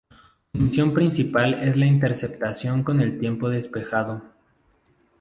Su 0.51 0.57
misión 0.57 0.95
principal 0.95 1.53
es 1.53 1.77
la 1.77 1.85
interceptación 1.85 2.81
con 2.81 3.19
tiempo 3.19 3.49
despejado. 3.49 4.23